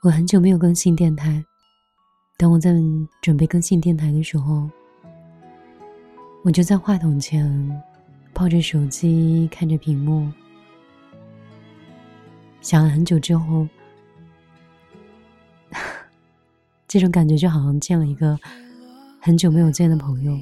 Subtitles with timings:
[0.00, 1.44] 我很久没有更新电台，
[2.36, 2.72] 当我在
[3.20, 4.70] 准备更新电台的时候，
[6.44, 7.82] 我就在话筒前，
[8.32, 10.30] 抱着手机看着屏幕，
[12.60, 13.66] 想了很久之后，
[16.86, 18.38] 这种感觉就好像见了一个
[19.20, 20.38] 很久没有见的朋友。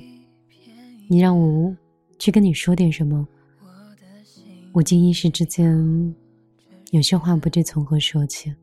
[1.08, 1.74] 你让我
[2.18, 3.26] 去跟你说点什么，
[4.74, 6.14] 我竟一时之间
[6.90, 8.54] 有些话不知从何说起。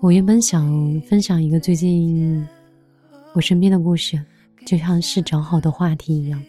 [0.00, 2.46] 我原本想分享一个最近
[3.32, 4.20] 我身边的故事。
[4.66, 6.42] 就像是找好的话题一样，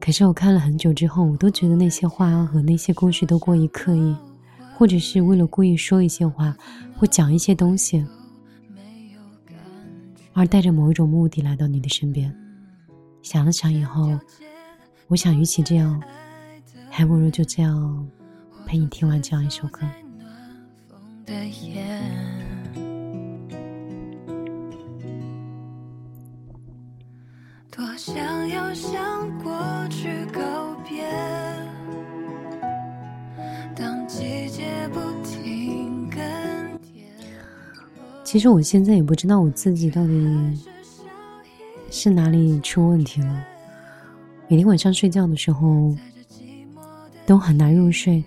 [0.00, 4.16] 可是我看了很久之后，我都觉得那些话和那些故事都过于刻意，
[4.78, 6.56] 或者是为了故意说一些话
[6.96, 8.02] 或讲一些东西，
[10.32, 12.34] 而带着某一种目的来到你的身边。
[13.20, 14.18] 想了想以后，
[15.08, 16.02] 我想，与其这样，
[16.88, 18.08] 还不如就这样
[18.64, 19.86] 陪你听完这样一首歌。
[28.04, 29.52] 想要向过
[29.88, 31.08] 去告别。
[33.76, 36.20] 当季节不停更
[36.80, 37.04] 迭。
[38.24, 40.58] 其实我现在也不知道我自己到底
[41.92, 43.44] 是哪里出问题了。
[44.48, 45.96] 每天晚上睡觉的时候
[47.24, 48.24] 都很难入睡，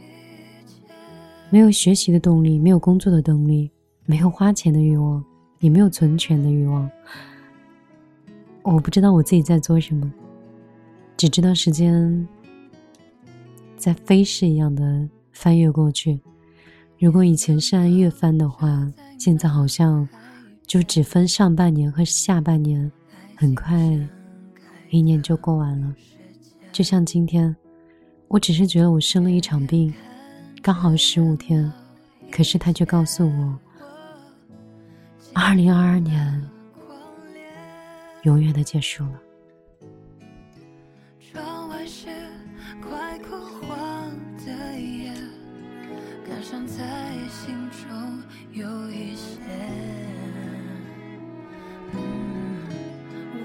[1.55, 3.71] 没有学习的动力，没有工作的动力，
[4.05, 5.23] 没有花钱的欲望，
[5.59, 6.91] 也没有存钱的欲望。
[8.61, 10.11] 我不知道我自己在做什么，
[11.15, 12.27] 只知道时间
[13.77, 16.19] 在飞逝一样的翻越过去。
[16.99, 20.05] 如果以前是按月翻的话，现在好像
[20.67, 22.91] 就只分上半年和下半年，
[23.33, 23.79] 很快
[24.89, 25.95] 一年就过完了。
[26.73, 27.55] 就像今天，
[28.27, 29.93] 我只是觉得我生了一场病，
[30.65, 31.71] 刚好十五天，
[32.31, 33.59] 可是他却告诉我，
[35.31, 36.43] 二零二二年。
[38.23, 39.21] 永远的结束了。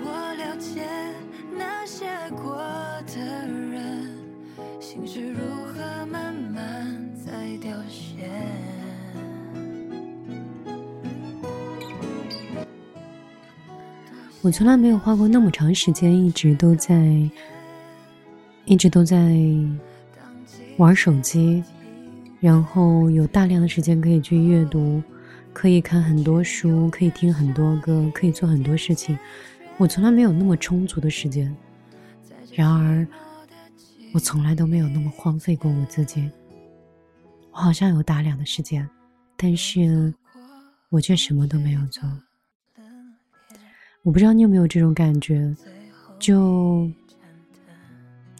[0.02, 0.80] 我了解
[1.54, 2.56] 那些过
[3.14, 4.08] 的人，
[4.80, 5.59] 心事如
[14.42, 16.96] 我从来没有花过那么长时间，一直都在，
[18.64, 19.36] 一直都在
[20.78, 21.62] 玩手机，
[22.40, 25.02] 然后有大量的时间可以去阅读，
[25.52, 29.18] 可以看很多书，可以听很多歌，可以做很多事情。
[29.76, 31.54] 我从来没有那么充足的时间，
[32.54, 33.06] 然而，
[34.14, 36.30] 我从来都没有那么荒废过我自己。
[37.52, 38.88] 我好像有大量的时间，
[39.36, 40.14] 但是
[40.88, 42.02] 我却什么都没有做。
[44.02, 45.54] 我不知道你有没有这种感觉，
[46.18, 46.90] 就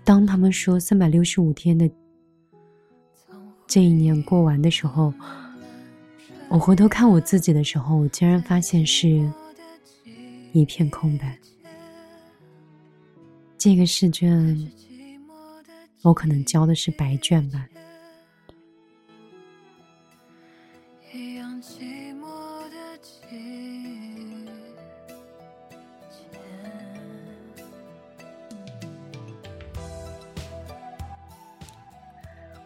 [0.04, 1.88] 当他们说三百六十五天的
[3.66, 5.12] 这一年过完的时候，
[6.49, 9.31] 我回头看我自己的时候，我竟然发现是
[10.53, 11.38] 一片空白。
[13.59, 14.72] 这个试卷，
[16.00, 17.66] 我可能交的是白卷吧。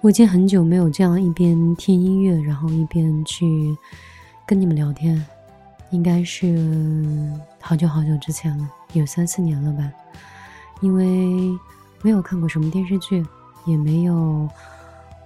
[0.04, 3.74] 我已经很久没有这样一边听音乐，然后一边去
[4.44, 5.24] 跟你们聊天，
[5.88, 9.90] 应该是好久好久之前了，有三四年了吧。
[10.82, 11.58] 因为
[12.02, 13.24] 没有看过什么电视剧，
[13.64, 14.46] 也没有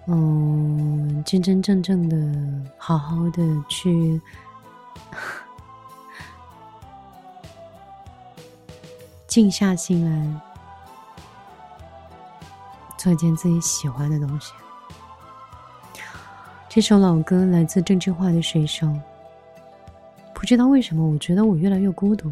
[0.07, 4.21] 嗯真真正正的好好的去
[9.27, 10.41] 静下心来
[12.97, 14.53] 做一件自己喜欢的东西。
[16.79, 18.87] 这首老歌来自郑智化的《水手》。
[20.33, 22.31] 不知道为什么，我觉得我越来越孤独。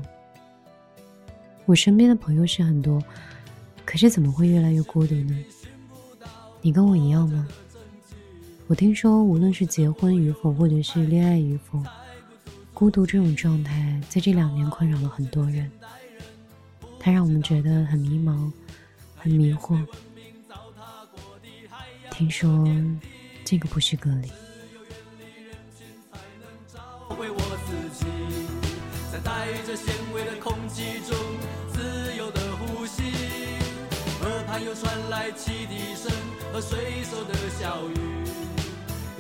[1.65, 3.03] 我身边的朋友是很多，
[3.85, 5.37] 可是怎么会越来越孤独呢？
[6.63, 7.49] 你跟我一样吗？
[8.69, 11.83] 我听说，无论是结婚与否，或者是恋爱与否，
[12.73, 15.69] 孤独这种状态在这两年困扰了很多人。
[17.01, 18.49] 它让我们觉得很迷茫，
[19.17, 19.77] 很迷惑。
[22.13, 22.65] 听说。
[23.47, 28.05] 这个不是隔离人群才能找回我自己。
[29.13, 31.17] 在带着纤维的空气中
[31.73, 33.05] 自由的呼吸，
[34.25, 36.11] 耳畔又传来汽笛声
[36.53, 37.95] 和水手的笑语。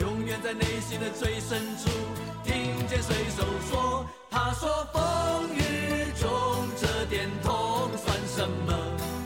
[0.00, 1.88] 永远在内心的最深处，
[2.42, 8.74] 听见水手说：“他说风雨中这点痛算什么？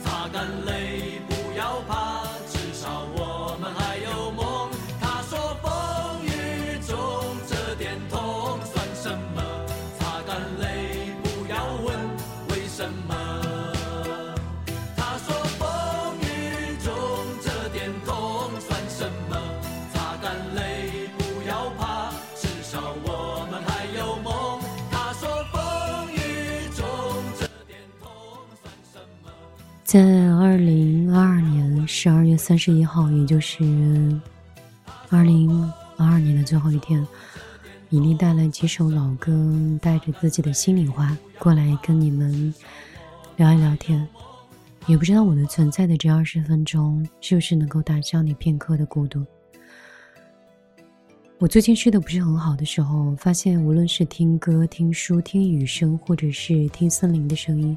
[0.04, 1.09] 擦干泪，
[29.90, 30.00] 在
[30.34, 33.64] 二零二二年十二月三十一号，也就是
[35.08, 35.50] 二零
[35.96, 37.04] 二二年的最后一天，
[37.88, 39.32] 米粒带来几首老歌，
[39.82, 42.54] 带着自己的心里话过来跟你们
[43.34, 44.06] 聊一聊天。
[44.86, 49.26] 也不知道我的存在的这二十分钟，是不是能够打消你片刻的孤独。
[51.38, 57.76] 我最近睡得不是很好的时候，发现无论是听歌、听书、听雨声，或者是听森林的声音，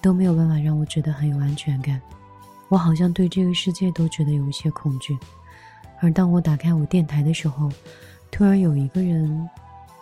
[0.00, 2.00] 都没有办法让我觉得很有安全感。
[2.68, 5.18] 我好像对这个世界都觉得有一些恐惧。
[6.00, 7.68] 而当我打开我电台的时候，
[8.30, 9.48] 突然有一个人，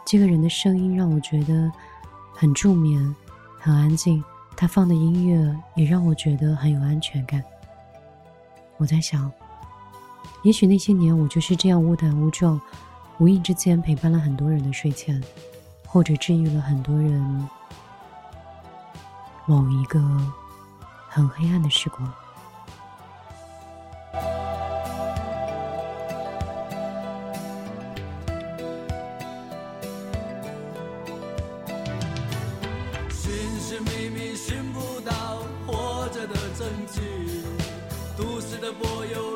[0.04, 1.72] 这个人的声音让我觉得
[2.32, 3.14] 很助眠、
[3.58, 4.22] 很安静。
[4.54, 7.42] 他放的音乐也让我觉得很有安全感。
[8.76, 9.30] 我在想，
[10.42, 12.60] 也许那些年我就是这样误打误撞，
[13.18, 15.22] 无意之间陪伴了很多人的睡前，
[15.86, 17.48] 或者治愈了很多人
[19.48, 19.98] 某一个
[21.08, 22.12] 很黑暗的时光。
[33.10, 37.00] 寻寻觅觅寻不到活着的证据，
[38.18, 39.27] 都市的柏油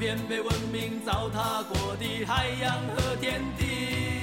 [0.00, 4.22] 片被文明糟蹋过的海洋和天地。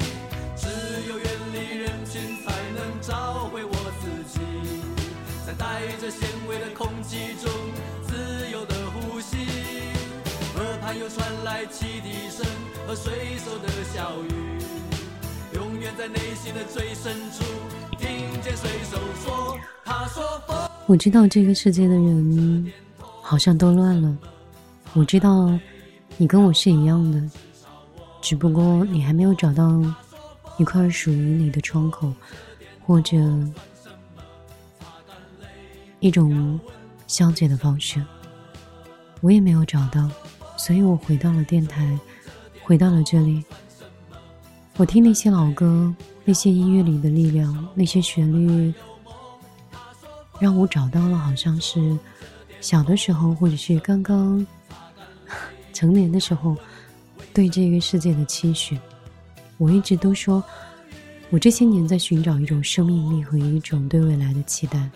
[0.55, 0.67] 只
[1.07, 4.39] 有远离人群，才能找回我自己，
[5.45, 7.53] 在带着咸味的空气中
[8.07, 9.37] 自由的呼吸。
[10.55, 12.43] 河畔又传来汽笛声
[12.87, 14.33] 和水手的笑语，
[15.53, 17.43] 永远在内心的最深处，
[17.99, 20.57] 听见水手说：“他说风。”
[20.87, 22.73] 我知道这个世界的人
[23.21, 24.17] 好像都乱了，
[24.97, 25.55] 我知道
[26.17, 27.21] 你跟我是一样的，
[28.19, 29.79] 只不过你还没有找到
[30.57, 32.11] 一块属于你的窗口，
[32.83, 33.15] 或者
[35.99, 36.59] 一种
[37.05, 38.03] 消解的方式。
[39.21, 40.09] 我也没有找到，
[40.57, 41.95] 所以我回到了电台，
[42.63, 43.45] 回到了这里。
[44.77, 45.93] 我听那些老歌，
[46.25, 48.73] 那些音乐里的力量，那些旋律。
[50.39, 51.95] 让我找到了，好像是
[52.61, 54.45] 小的时候，或者是刚刚
[55.77, 56.57] 成年的时候，
[57.35, 58.79] 对这个世界的期许。
[59.59, 60.43] 我一直都说，
[61.29, 64.89] 我这些年在寻找一种生命力和一种对未来的期待。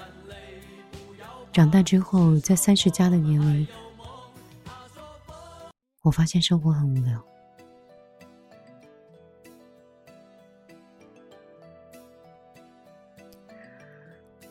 [1.54, 3.68] 长大之后，在三十加的年龄，
[6.02, 7.24] 我发现生活很无聊。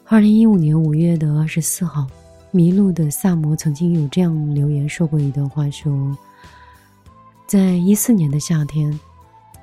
[0.04, 2.06] 二零一五年五月的二十四号，
[2.52, 6.16] 迷路的萨摩曾经有这样留言说过一段话：说，
[7.50, 8.96] 在一四年的夏天，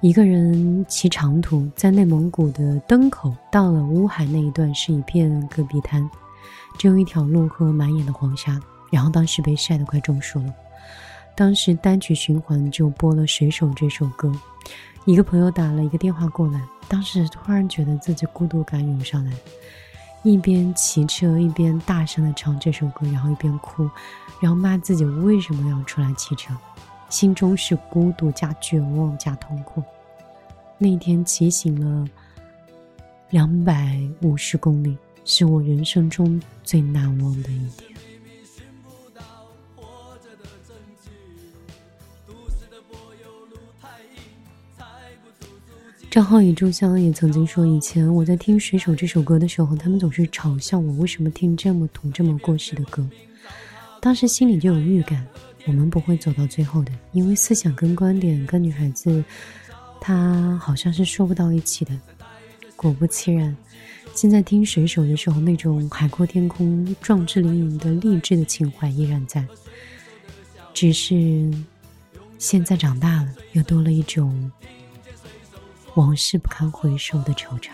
[0.01, 6.06] 一个人骑长途在内蒙古的登口，到了乌海那一段是一片戈壁滩，
[6.77, 8.60] 只有一条路和满眼的黄沙，
[8.91, 10.53] 然后当时被晒得快中暑了。
[11.34, 14.29] 当时单曲循环就播了《水手》这首歌，
[15.06, 19.32] 一个朋友打了一个电话过来，当时突然觉得自己孤独感涌上来。
[20.24, 23.89] 一边骑车一边大声的唱这首歌，然后一边哭，
[24.41, 26.53] 然后骂自己为什么要出来骑车，
[27.10, 29.82] 心中是孤独加绝望加痛苦。
[30.78, 32.08] 那天骑行了
[33.30, 37.92] 两百五十公里，是我人生中最难忘的一天。
[46.10, 53.08] 张浩宇、朱香也曾经说，以前我在听《水手》这首歌的时候，他们总是嘲笑我为什么听这么土、这么过时的歌。
[54.02, 55.28] 当时心里就有预感，
[55.67, 59.24] 我们不会走到最后的，因为思想跟观点跟女孩子，
[60.00, 61.91] 她好像是说不到一起的。
[62.75, 63.55] 果不其然，
[64.13, 69.45] 现在听《水手》的时候，那种海阔天空、壮志凌云的励志的情怀依然在，
[70.74, 71.51] 只是
[72.38, 74.51] 现在长大了，又多了一种。
[75.95, 77.71] 往事不堪回首的惆怅。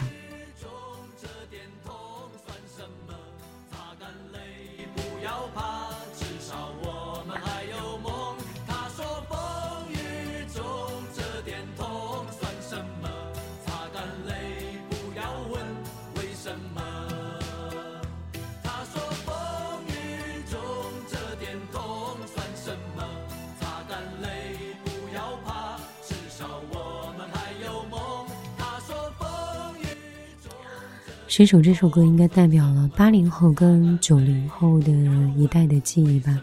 [31.36, 34.92] 水手这首歌应该代表了八零后跟九零后的
[35.36, 36.40] 一代的记忆吧。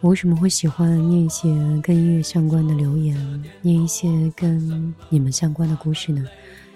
[0.00, 1.48] 我为什么会喜欢念一些
[1.80, 3.16] 跟音乐相关的留言，
[3.62, 6.26] 念一些跟你们相关的故事呢？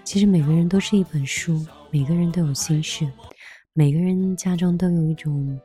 [0.04, 1.60] 其实每个人都是一本书，
[1.90, 3.04] 每个人都有心事，
[3.72, 5.58] 每个人家中都有一种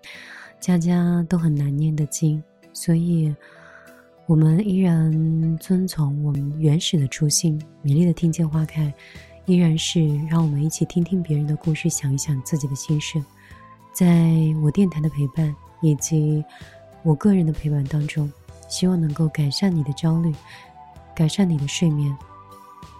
[0.59, 2.41] 家家都很难念的经，
[2.73, 3.31] 所以
[4.25, 8.91] 我们依然遵从我们原始的初心，美丽的听见花开。
[9.45, 13.23] 依然是让我们一起听听别人的故事，想一想自己的心事。
[13.93, 14.07] 在
[14.63, 16.43] 我电台的陪伴以及
[17.03, 18.31] 我个人的陪伴当中，
[18.67, 20.33] 希望能够改善你的焦虑，
[21.15, 22.17] 改善你的睡眠，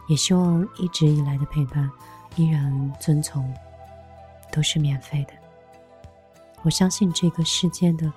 [0.07, 1.89] 也希望一直以来的陪伴
[2.35, 3.51] 依然遵从，
[4.51, 5.33] 都是免费的。
[6.61, 8.11] 我相信这个世间的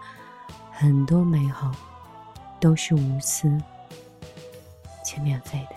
[0.70, 1.72] 很多美好
[2.60, 3.50] 都是无私
[5.02, 5.76] 且免费的。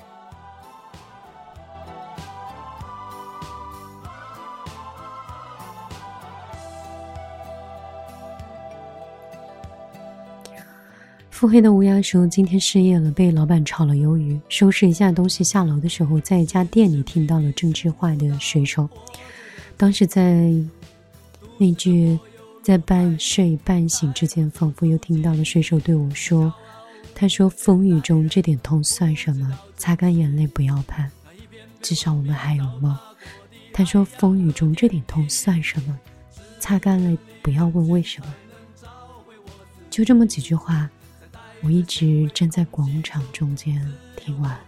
[11.41, 14.39] 腹黑的乌鸦说：“今天失业了，被老板炒了鱿鱼。
[14.47, 18.83] 收拾一下东西下楼的时候，在一家店里听到了郑智化的《水手》。
[19.75, 20.53] 当时在
[21.57, 22.19] 那句
[22.61, 26.53] 在半睡半醒之间，仿佛又听到了水手对我说
[27.15, 29.59] ：‘他说风雨中这点痛算什么？
[29.77, 31.09] 擦干眼泪不要怕，
[31.81, 32.95] 至少我们还有梦。’
[33.73, 35.99] 他说风雨中这点痛算什么？
[36.59, 38.27] 擦干了不要问为什么。
[39.89, 40.87] 就这么几句话。”
[41.63, 43.79] 我一直站在广场中间
[44.15, 44.59] 听完。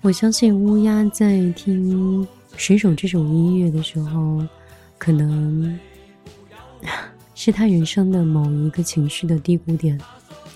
[0.00, 2.24] 我相信乌鸦在听
[2.56, 4.42] 《水手》这首音乐的时候，
[4.96, 5.78] 可能。
[7.40, 9.96] 是他人生的某一个情绪的低谷点。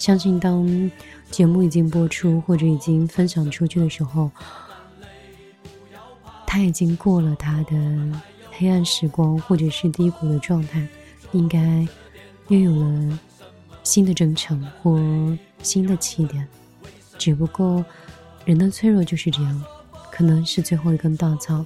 [0.01, 0.91] 相信当
[1.31, 4.29] 节目已经播出或者已经分享出去的时候，
[6.45, 8.21] 他已经过了他的
[8.51, 10.85] 黑暗时光或者是低谷的状态，
[11.31, 11.87] 应该
[12.49, 13.19] 又有了
[13.85, 15.01] 新的征程或
[15.63, 16.49] 新的起点。
[17.17, 17.85] 只不过
[18.45, 19.65] 人的脆弱就是这样，
[20.11, 21.65] 可能是最后一根稻草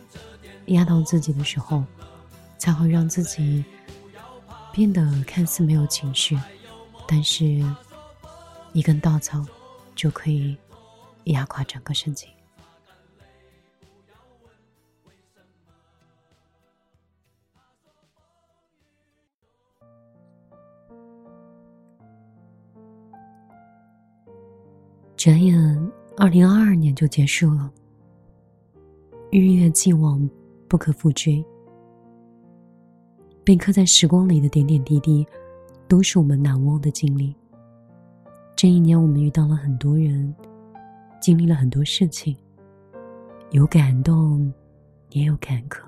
[0.67, 1.83] 压到自己的时候，
[2.59, 3.65] 才会让自己。
[4.77, 6.39] 变得看似没有情绪，
[7.09, 7.65] 但是
[8.75, 9.43] 一根稻草
[9.95, 10.55] 就可以
[11.25, 12.29] 压垮整个身体。
[25.17, 27.73] 转眼，二零二二年就结束了，
[29.33, 30.29] 日月既往，
[30.69, 31.43] 不可复追。
[33.47, 35.25] 被刻在时光里的点点滴滴，
[35.87, 37.33] 都是我们难忘的经历。
[38.57, 40.35] 这一年，我们遇到了很多人，
[41.21, 42.37] 经历了很多事情，
[43.53, 44.53] 有感动，
[45.11, 45.79] 也有坎坷。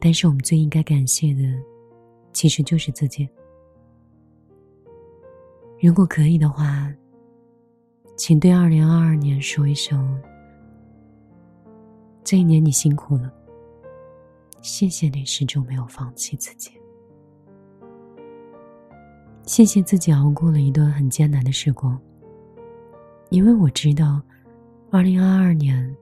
[0.00, 1.42] 但是，我们最应该感谢的，
[2.32, 3.28] 其实就是自己。
[5.78, 6.90] 如果可以的话，
[8.16, 10.18] 请对二零二二年说一声：
[12.24, 13.30] 这一年你辛苦了。
[14.66, 16.72] 谢谢你始终没有放弃自己，
[19.44, 21.96] 谢谢自己熬过了一段很艰难的时光。
[23.30, 24.20] 因为我知道，
[24.90, 25.96] 二零二二年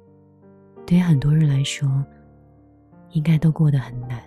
[0.87, 2.03] 对很多人来说，
[3.11, 4.19] 应该都过得很难。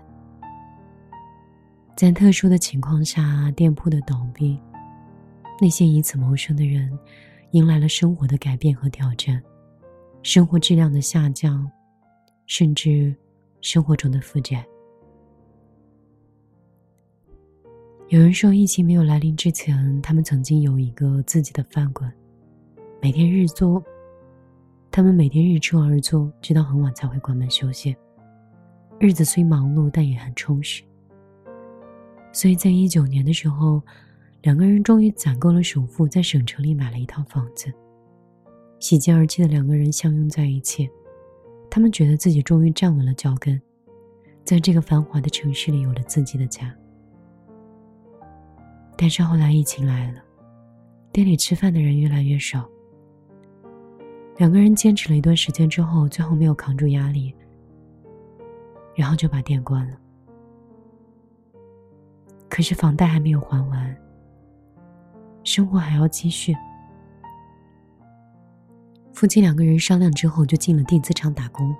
[1.95, 4.61] 在特殊的情况下，店铺的倒闭，
[5.59, 6.95] 那些以此谋生的人，
[7.53, 9.41] 迎来了生活的改变和挑战，
[10.21, 11.67] 生活质量的下降，
[12.45, 13.15] 甚至。
[13.61, 14.65] 生活中的负债。
[18.09, 22.11] 有人说，疫情没有来临之前，他们曾经有一个自己的饭馆，
[23.01, 23.83] 每天日租。
[24.89, 27.95] 他们每天日出而作，直到很晚才会关门休息。
[28.99, 30.81] 日子虽忙碌，但也很充实。
[32.31, 33.81] 所以在一九年的时候，
[34.41, 37.71] 两个人终于攒够了首付，在省城里买了一套房子。
[38.79, 40.89] 喜极而泣的两个人相拥在一起。
[41.69, 43.61] 他们觉得自己终于站稳了脚跟，
[44.43, 46.73] 在这个繁华的城市里有了自己的家。
[48.97, 50.21] 但是后来疫情来了，
[51.11, 52.67] 店里吃饭的人越来越少。
[54.37, 57.33] 两个人坚持了一段时间之后，最后没有扛住压力，
[58.95, 59.97] 然后就把店关了。
[62.49, 63.97] 可是房贷还没有还完，
[65.43, 66.55] 生活还要继续。
[69.17, 71.75] 夫妻两个人商量之后，就进了电子厂打工。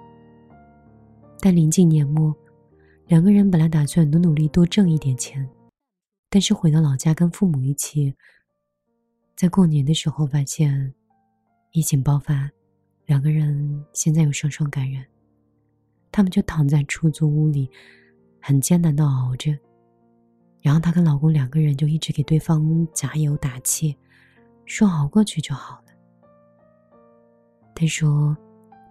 [1.40, 2.36] 但临近年末，
[3.06, 5.48] 两个人本来打算努努力多挣一点钱，
[6.32, 8.12] 但是回到老家跟父母一起，
[9.36, 10.96] 在过年的时候发现
[11.74, 12.50] 疫情爆发，
[13.06, 15.06] 两个人现在又双双感染，
[16.12, 17.70] 他们就躺在出租屋里，
[18.42, 19.56] 很艰难的熬着。
[20.60, 23.96] 然后她跟老公两个人就一直给对方加油打气，
[24.66, 25.87] 说熬过去就好了。
[27.80, 28.36] 他说：“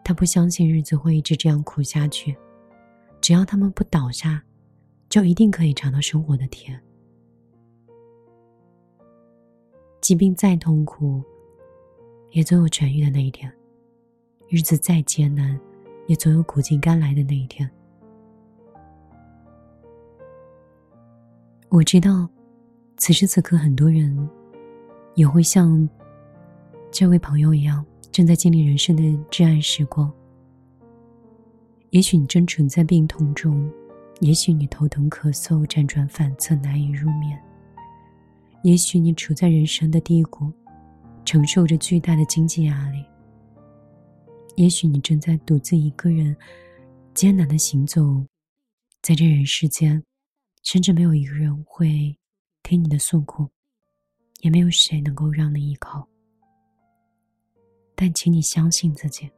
[0.04, 2.36] 他不相信日子会一直这样苦下去，
[3.20, 4.40] 只要他们不倒下，
[5.08, 6.80] 就一定可以尝到生活的甜。
[10.00, 11.20] 疾病再痛苦，
[12.30, 13.50] 也总有痊愈的那一天；
[14.48, 15.58] 日子再艰难，
[16.06, 17.68] 也总有苦尽甘来的那一天。”
[21.70, 22.30] 我知道，
[22.96, 24.16] 此时此刻，很多人
[25.16, 25.88] 也会像
[26.92, 27.84] 这位朋友一样。
[28.10, 30.12] 正在经历人生的至暗时光。
[31.90, 33.70] 也许你正处在病痛中，
[34.20, 37.40] 也许你头疼咳嗽、辗转反侧、难以入眠。
[38.62, 40.52] 也许你处在人生的低谷，
[41.24, 43.04] 承受着巨大的经济压力。
[44.56, 46.36] 也许你正在独自一个人
[47.14, 48.26] 艰难的行走，
[49.02, 50.02] 在这人世间，
[50.62, 52.16] 甚至没有一个人会
[52.62, 53.48] 听你的诉苦，
[54.40, 56.08] 也没有谁能够让你依靠。
[57.96, 59.28] 但请你相信自己。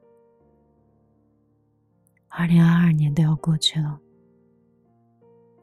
[2.29, 3.99] 二零二二年都要过去了，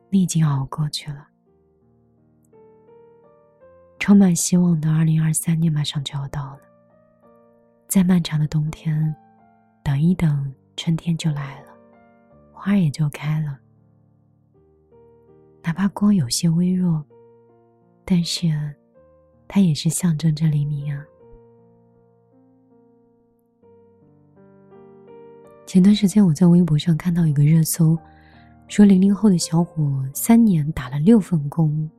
[0.09, 1.27] 你已经熬过去了。
[3.99, 6.61] 充满希望的二零二三年马上就要到了，
[7.87, 9.15] 在漫长的冬天，
[9.83, 11.67] 等一等，春天就来了，
[12.53, 13.59] 花也就开了。
[15.63, 17.03] 哪怕光有些微弱，
[18.05, 18.75] 但是，
[19.47, 21.03] 它也是象征着黎明啊。
[25.65, 27.97] 前段时间我在微博上看到一个热搜，
[28.67, 31.89] 说零零后的小伙三年打了六份工，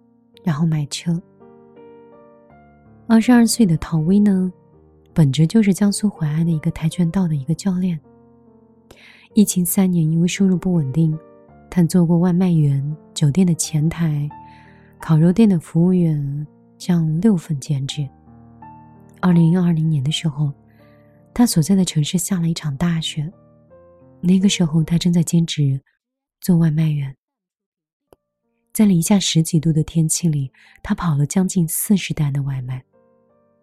[0.44, 1.20] 然后买车。
[3.08, 4.52] 二十二岁的陶威呢，
[5.12, 7.98] 本职就是江苏淮安的一个跆拳道的一个教练。
[9.34, 11.18] 疫情三年，因为收入不稳定，
[11.68, 14.28] 他做过外卖员、酒店的前台、
[15.00, 16.46] 烤肉店的服务员，
[16.78, 18.08] 这样六份兼职。
[19.20, 20.52] 二零二零年的时候，
[21.34, 23.28] 他所在的城市下了一场大雪。
[24.20, 25.80] 那个时候，他正在兼职
[26.40, 27.14] 做外卖员。
[28.72, 30.50] 在零下十几度的天气里，
[30.82, 32.84] 他跑了将近四十单的外卖。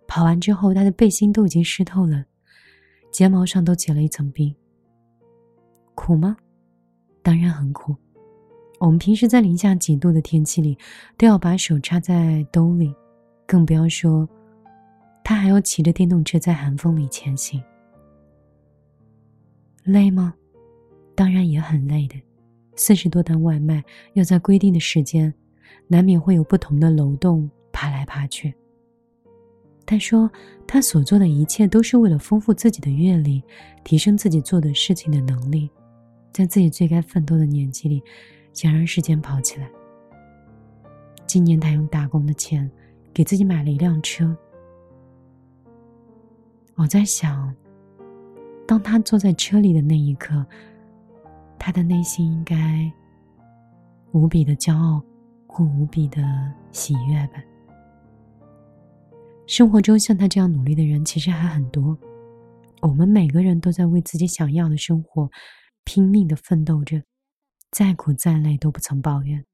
[0.08, 2.26] 跑完之后，他的背心都已经湿透了，
[3.12, 4.56] 睫毛上都结了一层冰。
[5.96, 6.36] 苦吗？
[7.22, 7.96] 当然很苦。
[8.80, 10.78] 我们平时在零下几度的天气里，
[11.18, 12.94] 都要把手插在兜里，
[13.46, 14.28] 更不要说
[15.24, 17.64] 他还要骑着电动车在寒风里前行。
[19.84, 20.34] 累吗？
[21.16, 22.16] 当然也很累的，
[22.76, 25.32] 四十多单外卖要在规定的时间，
[25.88, 28.54] 难免会有不同的楼栋爬来爬去。
[29.86, 30.32] 他说，
[30.66, 33.44] 他所做的一切都是为了丰富自己的阅历，
[33.84, 35.70] 提升自己做的事情的能力，
[36.32, 38.02] 在自己最该奋斗的年纪里，
[38.54, 39.70] 想让时间跑起来。
[41.28, 42.70] 今年他用打工的钱
[43.14, 44.36] 给自己买了一辆车。
[46.76, 47.54] 我在想，
[48.66, 50.44] 当他坐在车里的那一刻。
[51.66, 52.92] 他的内心应该
[54.12, 55.02] 无比的骄傲，
[55.48, 56.22] 或无比的
[56.74, 57.42] 喜悦吧。
[59.48, 61.98] 生活中像他这样努力的人其实还很多，
[62.82, 65.32] 我们每个人都在为自己想要的生活
[65.86, 67.02] 拼命的奋斗着，
[67.72, 69.46] 再苦再累都不曾抱怨，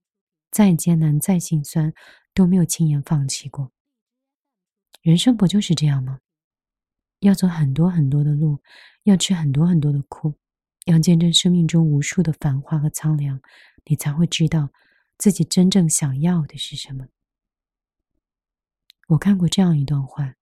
[0.50, 1.93] 再艰难再心酸
[2.34, 3.72] 都没有轻言放弃过。
[5.04, 6.17] 人生不就是这样吗？
[7.19, 8.58] 要走很多很多的路，
[9.04, 10.34] 要吃很多很多的苦。
[10.89, 13.39] 要见证生命中无数的繁华和苍凉，
[13.86, 14.69] 你才会知道
[15.19, 17.06] 自己真正想要的是什么。
[19.10, 20.34] 我看过这样一段话：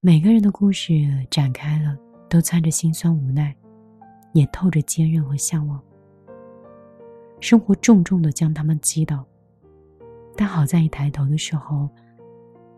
[0.00, 0.94] 每个人的故事
[1.30, 1.98] 展开了，
[2.30, 3.54] 都掺着心酸无奈，
[4.32, 5.78] 也透着坚韧和向往。
[7.40, 9.22] 生活重重的将他们击倒，
[10.34, 11.90] 但好在一抬头的时候，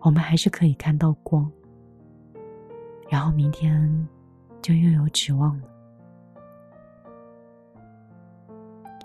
[0.00, 1.48] 我们还是可以看到光。
[3.08, 4.08] 然后明天。
[4.62, 5.64] 就又有指望了。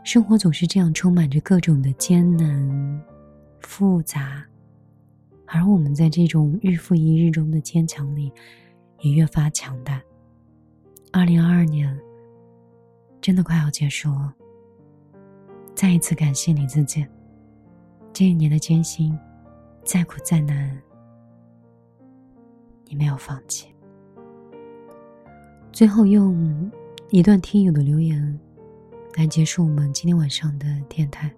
[0.03, 3.03] 生活总是这样，充满着各种的艰难、
[3.59, 4.45] 复杂，
[5.47, 8.31] 而我们在这种日复一日中的坚强里，
[8.99, 10.01] 也越发强大。
[11.11, 11.99] 二零二二年
[13.19, 14.33] 真的快要结束了，
[15.73, 17.05] 再一次感谢你自己，
[18.13, 19.17] 这一年的艰辛，
[19.83, 20.79] 再苦再难，
[22.85, 23.74] 你没有放弃。
[25.75, 26.71] 最后用
[27.09, 28.39] 一段听友的留言。
[29.17, 31.29] 来结束我们今天晚上的电台。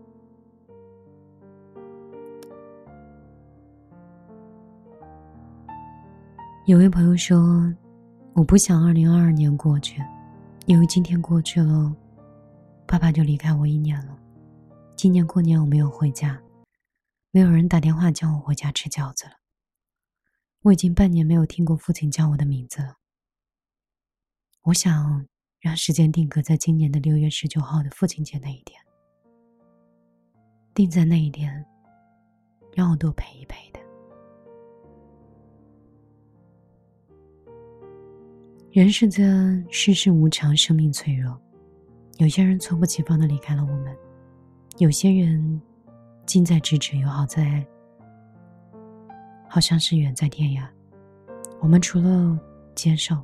[6.68, 7.74] 有位朋友说
[8.34, 10.04] ：“我不想二零二二年过去，
[10.68, 11.92] 因为今天过去了，
[12.86, 14.16] 爸爸就离开我一年了。
[14.96, 16.40] 今年过年我没有回家，
[17.32, 19.32] 没有人打电话叫我回家吃饺子了。
[20.62, 22.97] 我已经半年没有听过父亲叫我的名字了。
[24.68, 25.26] 我想。”
[25.60, 28.80] 让时间定格在今年的六月十九号的父亲节那一天，
[30.76, 31.66] 定在那一天，
[32.76, 33.82] 让我多陪一陪他。
[38.72, 41.36] 人世间世事无常，生命脆弱，
[42.18, 43.98] 有些人猝不及防的离开了我们，
[44.78, 45.60] 有些人
[46.28, 47.66] 近在咫尺，又好在，
[49.50, 50.66] 好像是远在天涯。
[51.60, 52.40] 我们除了
[52.76, 53.22] 接受，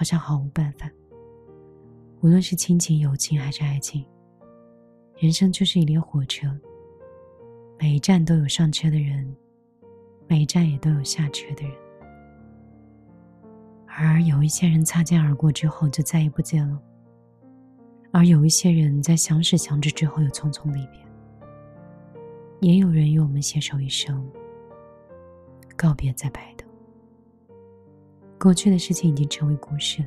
[0.00, 0.90] 好像毫无办法。
[2.22, 4.02] 无论是亲情、友情还是爱情，
[5.18, 6.48] 人生就是一列火车，
[7.78, 9.36] 每一站都有上车的人，
[10.26, 11.76] 每一站也都有下车的人。
[13.84, 16.80] 而有一些人擦肩而过之后就再也不见了，
[18.10, 21.06] 而有一些人在相识相知之后又匆匆离别，
[22.60, 24.26] 也有人与我们携手一生，
[25.76, 26.69] 告别在白头。
[28.40, 30.02] 过去的事情已经成为故事。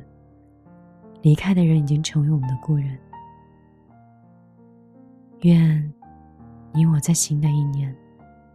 [1.22, 2.98] 离开的人已经成为我们的故人。
[5.42, 5.94] 愿
[6.72, 7.96] 你我在新的一年，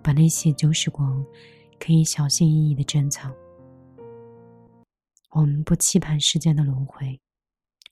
[0.03, 1.25] 把那些旧时光
[1.79, 3.33] 可以小心翼翼的珍藏。
[5.29, 7.21] 我们不期盼时间的轮回，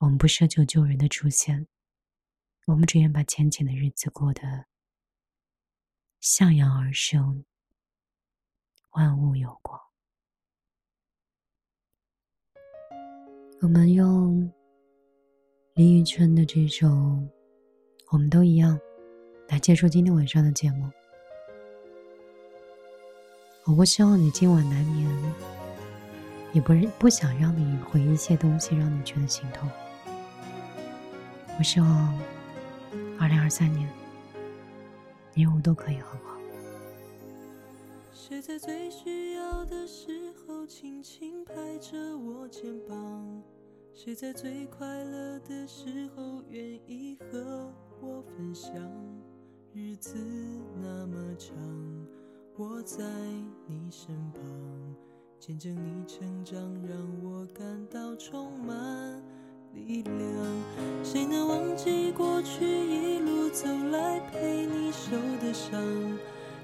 [0.01, 1.67] 我们不奢求旧人的出现，
[2.65, 4.65] 我们只愿把浅浅的日子过得
[6.19, 7.45] 向阳而生，
[8.91, 9.86] 万物有光。
[13.77, 14.51] 我们用。
[15.75, 16.87] 李宇春的这首
[18.11, 18.75] 《我们都一样》，
[19.49, 20.89] 来结束今天晚上的节目。
[23.65, 25.07] 我不希望你今晚难眠，
[26.53, 29.69] 也不不想让你回忆一些东西，让你觉得心痛。
[31.59, 32.19] 我希望
[33.19, 33.87] 二零二三年，
[35.35, 36.35] 你我都可以很好。
[38.11, 43.43] 谁在最需要的时候轻轻拍着我肩膀？
[43.97, 48.71] 谁在最快乐的时候愿意和我分享？
[49.73, 50.13] 日子
[50.79, 51.55] 那么长，
[52.55, 53.03] 我在
[53.65, 54.43] 你身旁，
[55.39, 59.19] 见证你成长，让我感到充满
[59.73, 60.23] 力量。
[61.03, 65.81] 谁能忘记过去一路走来陪你受的伤？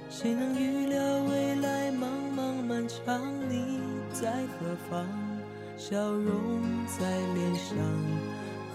[0.07, 2.05] 谁能预料未来茫
[2.37, 3.19] 茫漫长，
[3.49, 3.81] 你
[4.13, 5.22] 在何方？
[5.77, 7.77] 笑容在脸上，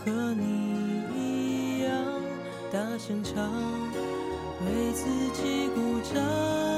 [0.04, 1.90] 和你一样
[2.70, 3.50] 大声唱，
[4.66, 6.77] 为自己鼓掌。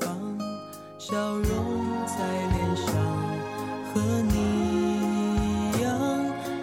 [0.00, 0.16] 方，
[0.98, 2.14] 笑容在
[2.52, 2.86] 脸上，
[3.92, 4.36] 和你
[5.72, 5.88] 一样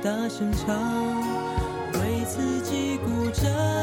[0.01, 0.75] 大声唱，
[1.93, 3.82] 为自己鼓掌。